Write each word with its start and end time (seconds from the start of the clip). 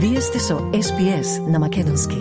Вие 0.00 0.20
сте 0.20 0.38
со 0.38 0.54
SPS 0.54 1.50
на 1.50 1.58
Македонски. 1.58 2.16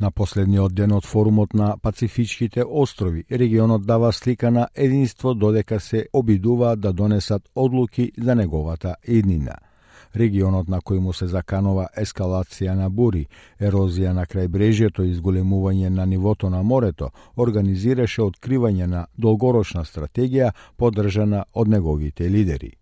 На 0.00 0.10
последниот 0.10 0.72
ден 0.72 0.92
од 0.92 1.04
форумот 1.04 1.54
на 1.54 1.76
Пацифичките 1.82 2.64
острови, 2.64 3.24
регионот 3.30 3.86
дава 3.86 4.12
слика 4.12 4.50
на 4.50 4.68
единство 4.74 5.34
додека 5.34 5.80
се 5.80 6.06
обидуваат 6.12 6.80
да 6.80 6.92
донесат 6.92 7.42
одлуки 7.54 8.12
за 8.18 8.34
неговата 8.34 8.96
еднина.– 9.04 9.56
регионот 10.14 10.68
на 10.68 10.80
кој 10.80 11.00
му 11.00 11.12
се 11.12 11.26
заканува 11.26 11.88
ескалација 11.96 12.74
на 12.74 12.88
бури, 12.88 13.26
ерозија 13.60 14.12
на 14.12 14.24
крајбрежјето 14.24 15.04
и 15.04 15.10
изголемување 15.10 15.90
на 15.90 16.06
нивото 16.06 16.50
на 16.50 16.62
морето, 16.62 17.10
организираше 17.36 18.22
откривање 18.22 18.86
на 18.86 19.06
долгорочна 19.16 19.84
стратегија 19.84 20.52
поддржана 20.76 21.44
од 21.54 21.68
неговите 21.68 22.30
лидери. 22.30 22.72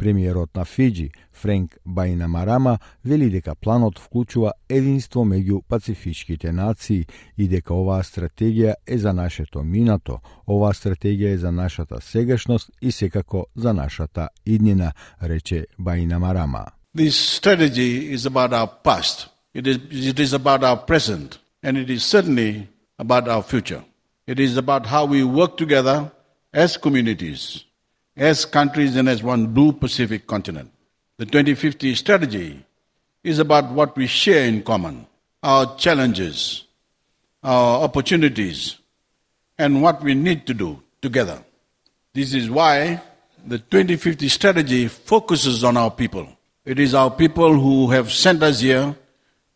Премиерот 0.00 0.56
на 0.56 0.64
Фиджи, 0.64 1.12
Френк 1.32 1.76
Байнамарама, 1.84 2.78
вели 3.04 3.30
дека 3.30 3.54
планот 3.54 3.98
вклучува 3.98 4.52
единство 4.68 5.26
меѓу 5.28 5.60
пацифичките 5.68 6.52
нации 6.52 7.04
и 7.36 7.48
дека 7.48 7.74
оваа 7.76 8.00
стратегија 8.00 8.74
е 8.86 8.98
за 8.98 9.12
нашето 9.12 9.60
минато, 9.60 10.16
оваа 10.48 10.72
стратегија 10.72 11.34
е 11.34 11.38
за 11.38 11.52
нашата 11.52 12.00
сегашност 12.00 12.70
и 12.82 12.92
секако 12.92 13.46
за 13.56 13.74
нашата 13.74 14.28
иднина, 14.46 14.92
рече 15.22 15.66
Байнамарама. 15.78 16.64
This 16.96 17.14
strategy 17.38 18.14
is 18.16 18.24
about 18.24 18.52
our 18.52 18.70
past. 18.82 19.28
It 19.54 19.66
is, 19.66 19.76
it 19.92 20.18
is 20.18 20.32
about 20.32 20.64
our 20.64 20.86
present. 20.86 21.38
And 21.62 21.76
it 21.76 21.90
is 21.90 22.04
certainly 22.04 22.68
about 22.98 23.28
our 23.28 23.42
future. 23.42 23.84
It 24.26 24.40
is 24.40 24.56
about 24.56 24.86
how 24.86 25.04
we 25.04 25.24
work 25.24 25.58
together 25.58 26.10
as 26.54 26.78
communities 26.78 27.69
as 28.16 28.44
countries 28.44 28.96
and 28.96 29.08
as 29.08 29.22
one 29.22 29.48
blue 29.48 29.72
Pacific 29.72 30.26
continent. 30.26 30.70
The 31.18 31.26
2050 31.26 31.94
strategy 31.94 32.64
is 33.22 33.38
about 33.38 33.70
what 33.72 33.96
we 33.96 34.06
share 34.06 34.46
in 34.46 34.62
common, 34.62 35.06
our 35.42 35.76
challenges, 35.76 36.64
our 37.42 37.82
opportunities, 37.82 38.78
and 39.58 39.82
what 39.82 40.02
we 40.02 40.14
need 40.14 40.46
to 40.46 40.54
do 40.54 40.82
together. 41.02 41.42
This 42.14 42.34
is 42.34 42.50
why 42.50 43.02
the 43.46 43.58
2050 43.58 44.28
strategy 44.28 44.88
focuses 44.88 45.64
on 45.64 45.76
our 45.76 45.90
people. 45.90 46.28
It 46.64 46.78
is 46.78 46.94
our 46.94 47.10
people 47.10 47.58
who 47.58 47.90
have 47.90 48.12
sent 48.12 48.42
us 48.42 48.60
here 48.60 48.96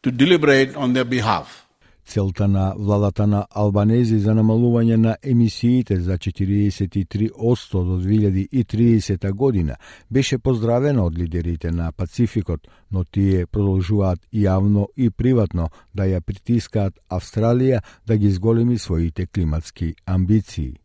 to 0.02 0.11
deliberate 0.11 0.77
on 0.77 0.92
their 0.92 1.05
behalf. 1.05 1.63
Целта 2.06 2.48
на 2.48 2.74
владата 2.78 3.27
на 3.27 3.47
Албанези 3.50 4.19
за 4.19 4.34
намалување 4.36 4.97
на 4.97 5.16
емисиите 5.22 5.97
за 6.00 6.19
43% 6.19 7.84
до 7.84 7.98
2030 8.02 9.33
година 9.33 9.77
беше 10.11 10.38
поздравена 10.38 11.05
од 11.05 11.19
лидерите 11.19 11.70
на 11.70 11.92
Пацификот, 11.92 12.69
но 12.91 13.05
тие 13.05 13.46
продолжуваат 13.46 14.20
јавно 14.33 14.86
и 14.96 15.11
приватно 15.11 15.69
да 15.94 16.05
ја 16.05 16.20
притискаат 16.20 16.98
Австралија 17.11 17.80
да 18.06 18.16
ги 18.16 18.30
зголеми 18.30 18.78
своите 18.78 19.27
климатски 19.27 19.94
амбиции. 20.06 20.83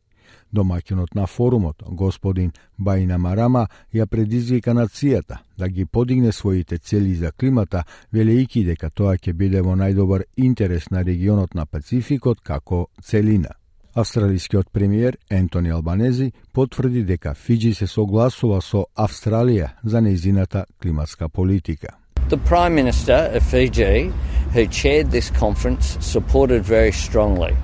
Домаќинот 0.51 1.13
на 1.15 1.27
форумот, 1.27 1.83
господин 1.85 2.51
Бајна 2.79 3.17
Марама, 3.17 3.67
ја 3.93 4.05
предизвика 4.05 4.73
нацијата 4.73 5.37
да 5.57 5.67
ги 5.69 5.85
подигне 5.85 6.31
своите 6.31 6.77
цели 6.77 7.15
за 7.15 7.31
климата, 7.31 7.83
велејќи 8.13 8.65
дека 8.65 8.89
тоа 8.89 9.17
ќе 9.17 9.33
биде 9.33 9.61
во 9.61 9.75
најдобар 9.75 10.25
интерес 10.37 10.89
на 10.89 11.03
регионот 11.03 11.53
на 11.53 11.65
Пацификот 11.65 12.41
како 12.41 12.87
целина. 13.01 13.49
Австралискиот 13.93 14.71
премиер 14.71 15.17
Ентони 15.29 15.69
Албанези 15.69 16.31
потврди 16.53 17.03
дека 17.03 17.33
Фиджи 17.33 17.73
се 17.73 17.87
согласува 17.87 18.61
со 18.61 18.85
Австралија 18.95 19.69
за 19.83 20.01
нејзината 20.01 20.65
климатска 20.81 21.29
политика. 21.29 21.97
The 22.29 22.37
Prime 22.37 22.75
Minister 22.75 23.31
of 23.33 23.43
Fiji, 23.43 24.11
who 24.53 24.67
chaired 24.67 25.11
this 25.11 25.31
conference, 25.39 25.97
supported 25.99 26.63
very 26.63 26.91
strongly 26.91 27.55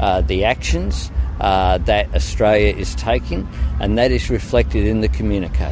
uh, 0.00 0.20
the 0.22 0.44
actions 0.44 1.10
uh, 1.40 1.78
that 1.78 2.14
Australia 2.14 2.74
is 2.74 2.94
taking, 2.94 3.46
and 3.80 3.98
that 3.98 4.10
is 4.10 4.30
reflected 4.30 4.86
in 4.86 5.00
the 5.00 5.08
communique. 5.08 5.68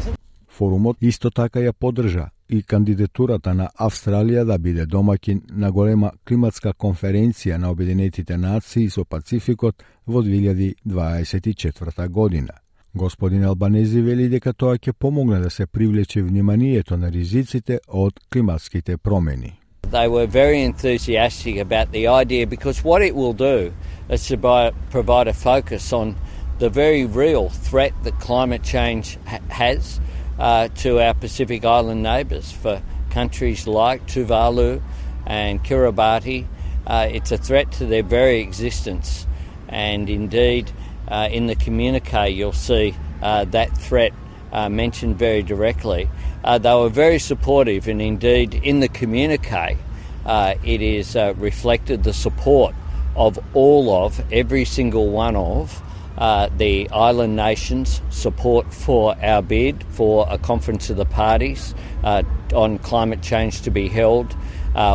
Форумот 0.48 0.96
исто 1.00 1.30
така 1.30 1.60
ја 1.60 1.72
поддржа 1.72 2.28
и 2.48 2.62
кандидатурата 2.62 3.54
на 3.54 3.70
Австралија 3.80 4.44
да 4.44 4.58
биде 4.58 4.86
домакин 4.86 5.40
на 5.50 5.72
голема 5.72 6.10
климатска 6.28 6.72
конференција 6.72 7.56
на 7.56 7.70
Обединетите 7.70 8.36
нации 8.36 8.90
со 8.90 9.04
Пацификот 9.04 9.82
во 10.06 10.22
2024 10.22 12.08
година. 12.08 12.52
Господин 12.94 13.44
Албанези 13.44 14.02
вели 14.02 14.28
дека 14.28 14.52
тоа 14.52 14.76
ќе 14.76 14.92
помогне 14.92 15.40
да 15.40 15.50
се 15.50 15.66
привлече 15.66 16.22
вниманието 16.22 16.96
на 16.96 17.10
ризиците 17.10 17.80
од 17.88 18.20
климатските 18.32 18.96
промени. 18.96 19.61
They 19.92 20.08
were 20.08 20.24
very 20.24 20.62
enthusiastic 20.62 21.58
about 21.58 21.92
the 21.92 22.06
idea 22.06 22.46
because 22.46 22.82
what 22.82 23.02
it 23.02 23.14
will 23.14 23.34
do 23.34 23.74
is 24.08 24.26
to 24.28 24.72
provide 24.90 25.28
a 25.28 25.34
focus 25.34 25.92
on 25.92 26.16
the 26.58 26.70
very 26.70 27.04
real 27.04 27.50
threat 27.50 27.92
that 28.04 28.18
climate 28.18 28.62
change 28.62 29.18
ha 29.26 29.38
has 29.50 30.00
uh, 30.38 30.68
to 30.68 30.98
our 30.98 31.12
Pacific 31.12 31.66
Island 31.66 32.02
neighbours. 32.02 32.50
For 32.50 32.82
countries 33.10 33.66
like 33.66 34.06
Tuvalu 34.06 34.80
and 35.26 35.62
Kiribati, 35.62 36.46
uh, 36.86 37.08
it's 37.12 37.30
a 37.30 37.36
threat 37.36 37.70
to 37.72 37.84
their 37.84 38.02
very 38.02 38.40
existence. 38.40 39.26
And 39.68 40.08
indeed, 40.08 40.72
uh, 41.06 41.28
in 41.30 41.48
the 41.48 41.54
communique, 41.54 42.30
you'll 42.30 42.54
see 42.54 42.94
uh, 43.20 43.44
that 43.44 43.76
threat 43.76 44.14
uh, 44.51 44.69
mentioned 44.69 45.17
very 45.17 45.43
directly. 45.43 46.09
Uh, 46.43 46.57
they 46.57 46.73
were 46.73 46.89
very 46.89 47.19
supportive, 47.19 47.87
and 47.87 48.01
indeed, 48.01 48.53
in 48.55 48.79
the 48.79 48.87
communique, 48.87 49.77
uh, 50.25 50.55
it 50.63 50.81
is 50.81 51.15
uh, 51.15 51.33
reflected 51.37 52.03
the 52.03 52.13
support 52.13 52.73
of 53.15 53.39
all 53.53 54.05
of, 54.05 54.21
every 54.31 54.65
single 54.65 55.09
one 55.09 55.35
of, 55.35 55.81
uh, 56.17 56.49
the 56.57 56.89
island 56.89 57.35
nations' 57.35 58.01
support 58.09 58.73
for 58.73 59.15
our 59.23 59.41
bid 59.41 59.83
for 59.89 60.27
a 60.29 60.37
conference 60.37 60.89
of 60.89 60.97
the 60.97 61.05
parties 61.05 61.75
uh, 62.03 62.23
on 62.53 62.79
climate 62.79 63.21
change 63.21 63.61
to 63.61 63.71
be 63.71 63.87
held 63.87 64.35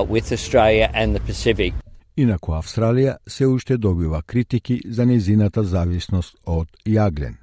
with 0.08 0.30
Australia 0.32 0.88
and 0.94 1.14
the 1.16 1.20
Pacific. 1.20 1.74
Инаку 2.16 2.52
Австралија 2.52 3.16
се 3.26 3.46
уште 3.46 3.76
добива 3.76 4.22
критики 4.22 4.80
за 4.86 5.06
незината 5.06 5.64
зависност 5.64 6.36
од 6.46 6.68
јаглен. 6.86 7.34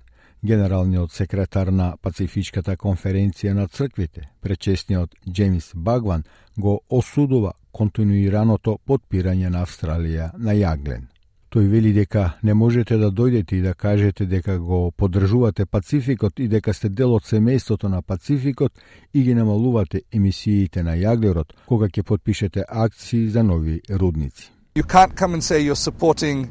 Генералниот 0.44 1.12
секретар 1.12 1.70
на 1.72 1.94
Пацифичката 1.96 2.76
конференција 2.76 3.54
на 3.56 3.64
црквите, 3.68 4.28
пречесниот 4.42 5.14
Джеймс 5.30 5.70
Багван, 5.74 6.24
го 6.58 6.80
осудува 6.90 7.52
континуираното 7.72 8.76
подпирање 8.86 9.48
на 9.48 9.62
Австралија 9.64 10.28
на 10.36 10.52
јаглен. 10.52 11.06
Тој 11.48 11.70
вели 11.70 11.92
дека 11.96 12.34
не 12.42 12.54
можете 12.54 12.98
да 13.00 13.08
дојдете 13.10 13.56
и 13.56 13.62
да 13.62 13.72
кажете 13.74 14.26
дека 14.26 14.58
го 14.58 14.90
поддржувате 14.90 15.66
Пацификот 15.66 16.40
и 16.40 16.48
дека 16.48 16.74
сте 16.74 16.88
дел 16.88 17.14
од 17.14 17.24
семејството 17.24 17.88
на 17.88 18.02
Пацификот 18.02 18.72
и 19.14 19.22
ги 19.22 19.34
намалувате 19.34 20.02
емисиите 20.12 20.82
на 20.82 20.98
јаглерот 20.98 21.56
кога 21.66 21.88
ќе 21.88 22.02
подпишете 22.02 22.64
акции 22.68 23.28
за 23.28 23.42
нови 23.42 23.80
рудници. 23.90 24.52
You 24.74 24.82
can't 24.82 25.14
come 25.14 25.34
and 25.34 25.42
say 25.42 25.62
you're 25.62 25.84
supporting 25.90 26.48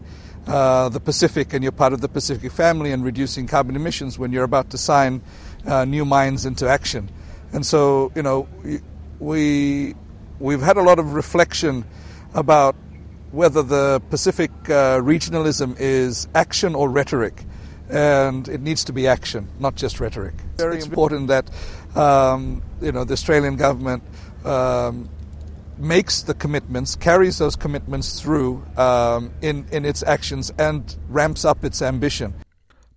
uh, 0.47 0.89
the 0.89 0.99
Pacific 0.99 1.53
and 1.53 1.63
you're 1.63 1.71
part 1.71 1.93
of 1.93 2.01
the 2.01 2.09
Pacific 2.09 2.51
family 2.51 2.91
and 2.91 3.03
reducing 3.03 3.47
carbon 3.47 3.75
emissions 3.75 4.19
when 4.19 4.31
you're 4.31 4.43
about 4.43 4.69
to 4.71 4.77
sign 4.77 5.21
uh, 5.65 5.85
new 5.85 6.05
mines 6.05 6.45
into 6.45 6.67
action. 6.67 7.09
And 7.53 7.65
so, 7.65 8.11
you 8.15 8.23
know, 8.23 8.47
we 9.19 9.95
we've 10.39 10.61
had 10.61 10.77
a 10.77 10.81
lot 10.81 10.99
of 10.99 11.13
reflection 11.13 11.85
about 12.33 12.75
whether 13.31 13.63
the 13.63 14.01
Pacific 14.09 14.51
uh, 14.65 14.99
regionalism 14.99 15.75
is 15.79 16.27
action 16.35 16.75
or 16.75 16.89
rhetoric. 16.89 17.43
And 17.89 18.47
it 18.47 18.61
needs 18.61 18.83
to 18.85 18.93
be 18.93 19.07
action, 19.07 19.49
not 19.59 19.75
just 19.75 19.99
rhetoric. 19.99 20.33
Very 20.57 20.81
important 20.81 21.27
that 21.27 21.49
um, 21.95 22.63
you 22.81 22.91
know 22.91 23.03
the 23.03 23.13
Australian 23.13 23.55
government 23.55 24.03
um, 24.45 25.09
makes 25.77 26.21
the 26.23 26.33
commitments, 26.33 26.95
carries 26.95 27.37
those 27.37 27.55
commitments 27.55 28.21
through 28.21 28.63
um, 28.77 29.31
in, 29.41 29.65
in 29.71 29.85
its 29.85 30.03
actions, 30.03 30.51
and 30.57 30.95
ramps 31.09 31.45
up 31.45 31.63
its 31.63 31.81
ambition. 31.81 32.33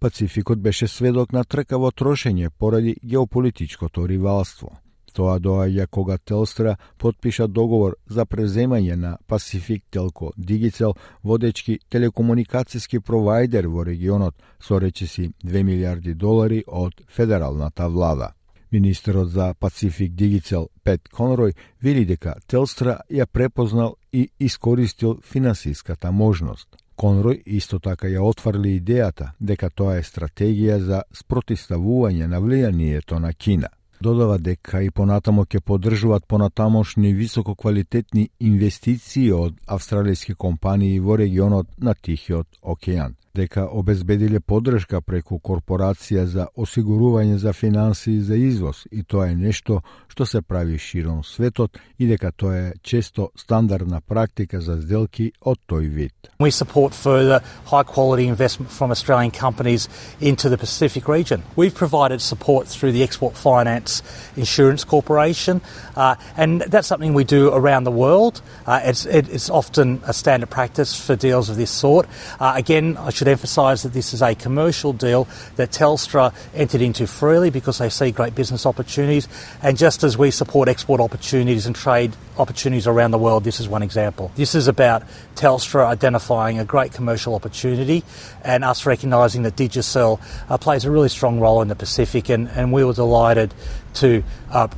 Пацификот 0.01 0.59
беше 0.59 0.89
сведок 0.89 1.33
на 1.33 1.45
тркаво 1.45 1.91
трошење 1.91 2.51
поради 2.59 2.97
геополитичкото 3.05 4.09
ривалство. 4.09 4.77
Тоа 5.17 5.39
доаѓа 5.41 5.87
кога 5.87 6.19
Телстра 6.19 6.77
подпиша 6.99 7.47
договор 7.49 7.97
за 8.07 8.27
преземање 8.27 8.97
на 8.97 9.17
Pacific 9.29 9.83
Telco 9.91 10.35
Digicel, 10.37 10.93
водечки 11.25 11.79
телекомуникацијски 11.89 13.01
провайдер 13.01 13.67
во 13.67 13.85
регионот 13.89 14.35
со 14.61 14.79
речиси 14.79 15.33
2 15.45 15.63
милиарди 15.63 16.15
долари 16.15 16.65
од 16.67 17.01
федералната 17.09 17.89
влада. 17.89 18.36
Министерот 18.73 19.31
за 19.31 19.55
Пацифик 19.55 20.13
Дигицел 20.15 20.69
Пет 20.85 21.09
Конрој 21.09 21.55
вели 21.83 22.05
дека 22.05 22.35
Телстра 22.47 23.01
ја 23.11 23.27
препознал 23.27 23.97
и 24.13 24.29
искористил 24.39 25.21
финансиската 25.23 26.13
можност. 26.13 26.69
Конрој 26.97 27.43
исто 27.47 27.79
така 27.79 28.09
ја 28.09 28.25
отфрли 28.25 28.79
идејата 28.81 29.33
дека 29.41 29.71
тоа 29.71 29.99
е 29.99 30.03
стратегија 30.03 30.79
за 30.79 31.03
спротиставување 31.13 32.27
на 32.27 32.41
влијанието 32.41 33.19
на 33.19 33.33
Кина. 33.33 33.69
Додава 34.01 34.39
дека 34.39 34.83
и 34.83 34.91
понатамо 34.91 35.45
ќе 35.45 35.61
поддржуваат 35.61 36.27
понатамошни 36.27 37.13
висококвалитетни 37.13 38.29
инвестиции 38.41 39.31
од 39.33 39.55
австралијски 39.67 40.35
компании 40.35 41.01
во 41.01 41.17
регионот 41.17 41.69
на 41.79 41.95
Тихиот 41.95 42.59
океан 42.63 43.17
дека 43.37 43.67
обезбедиле 43.69 44.41
подршка 44.41 45.03
преку 45.05 45.39
корпорација 45.39 46.25
за 46.25 46.49
осигурување 46.57 47.37
за 47.37 47.53
финансии 47.53 48.21
за 48.21 48.37
извоз 48.41 48.87
и 48.91 49.03
тоа 49.03 49.29
е 49.31 49.37
нешто 49.37 49.83
што 50.09 50.27
се 50.27 50.41
прави 50.43 50.79
широм 50.79 51.21
светот 51.25 51.77
и 51.99 52.07
дека 52.09 52.33
тоа 52.33 52.57
е 52.57 52.73
често 52.83 53.31
стандардна 53.37 54.01
практика 54.01 54.61
за 54.61 54.81
сделки 54.81 55.33
од 55.41 55.59
тој 55.69 55.89
вид. 55.93 56.15
We 56.41 56.51
support 56.51 56.95
further 56.95 57.41
high 57.67 57.85
quality 57.85 58.27
investment 58.27 58.71
from 58.73 58.91
Australian 58.91 59.31
companies 59.31 59.89
into 60.21 60.49
the 60.49 60.57
Pacific 60.57 61.09
region. 61.09 61.43
We've 61.57 61.75
provided 61.75 62.21
support 62.21 62.69
through 62.69 62.93
the 62.93 63.03
Export 63.03 63.37
Finance 63.37 64.03
Insurance 64.37 64.85
Corporation, 64.85 65.61
uh, 65.97 66.15
and 66.37 66.63
that's 66.63 66.89
something 66.89 67.13
we 67.15 67.25
do 67.25 67.53
around 67.53 67.85
the 67.85 67.93
world. 67.93 68.41
Uh, 68.67 68.81
it's, 68.85 69.05
it, 69.07 69.29
it's 69.29 69.51
often 69.51 70.01
a 70.07 70.13
standard 70.13 70.51
practice 70.51 70.95
for 70.95 71.17
deals 71.17 71.51
of 71.51 71.57
this 71.57 71.71
sort. 71.71 72.07
Uh, 72.41 72.55
again, 72.57 72.97
I 72.97 73.11
should 73.11 73.26
should 73.27 73.33
emphasise 73.33 73.83
that 73.83 73.93
this 73.93 74.15
is 74.15 74.23
a 74.23 74.35
commercial 74.37 74.93
deal 74.93 75.27
that 75.57 75.71
Telstra 75.71 76.33
entered 76.55 76.81
into 76.81 77.07
freely 77.07 77.51
because 77.51 77.79
they 77.79 77.89
see 77.89 78.13
great 78.13 78.37
business 78.37 78.65
opportunities. 78.65 79.27
And 79.63 79.77
just 79.77 80.05
as 80.05 80.17
we 80.17 80.31
support 80.31 80.69
export 80.69 81.01
opportunities 81.01 81.67
and 81.67 81.75
trade 81.75 82.15
opportunities 82.39 82.87
around 82.87 83.11
the 83.11 83.19
world, 83.19 83.43
this 83.43 83.59
is 83.59 83.69
one 83.69 83.83
example. 83.83 84.31
This 84.37 84.55
is 84.55 84.69
about 84.69 85.03
Telstra 85.35 85.87
identifying 85.87 86.61
a 86.61 86.65
great 86.65 86.93
commercial 86.93 87.35
opportunity 87.35 88.05
and 88.45 88.65
us 88.65 88.87
recognising 88.87 89.43
that 89.43 89.57
Digicel 89.57 90.21
uh, 90.49 90.57
plays 90.57 90.85
a 90.85 90.91
really 90.91 91.09
strong 91.09 91.41
role 91.41 91.63
in 91.63 91.69
the 91.69 91.75
Pacific, 91.75 92.29
and, 92.29 92.49
and 92.51 92.73
we 92.73 92.85
were 92.85 92.95
delighted 92.95 93.53
to 93.95 94.23
uh, 94.53 94.69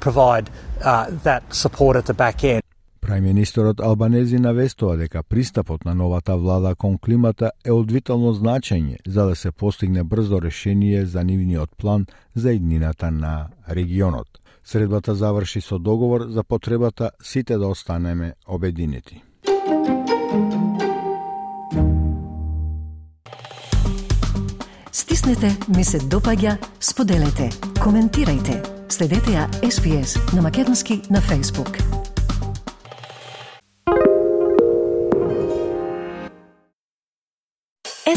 provide 0.00 0.48
uh, 0.82 1.10
that 1.24 1.54
support 1.54 1.96
at 1.96 2.06
the 2.06 2.14
back 2.14 2.42
end. 2.42 2.62
Прајминистерот 3.08 3.80
Албанези 3.80 4.36
навестува 4.36 4.98
дека 5.00 5.22
пристапот 5.22 5.86
на 5.88 5.94
новата 5.94 6.34
влада 6.36 6.74
кон 6.74 6.98
климата 6.98 7.50
е 7.64 7.72
од 7.72 7.92
витално 7.92 8.34
значење 8.36 8.98
за 9.06 9.24
да 9.24 9.36
се 9.36 9.50
постигне 9.50 10.04
брзо 10.04 10.42
решение 10.44 11.06
за 11.06 11.24
нивниот 11.24 11.70
план 11.76 12.06
за 12.34 12.52
иднината 12.52 13.10
на 13.10 13.48
регионот. 13.70 14.28
Средбата 14.64 15.14
заврши 15.14 15.60
со 15.60 15.78
договор 15.78 16.26
за 16.28 16.44
потребата 16.44 17.10
сите 17.22 17.56
да 17.56 17.66
останеме 17.66 18.34
обединети. 18.46 19.22
Стиснете, 24.92 25.56
ми 25.76 25.84
се 25.84 25.98
допаѓа, 25.98 26.58
споделете, 26.80 27.48
коментирајте. 27.80 28.60
Следете 28.88 29.32
ја 29.32 29.48
SPS 29.64 30.34
на 30.34 30.42
Македонски 30.42 31.00
на 31.10 31.20
Facebook. 31.20 31.97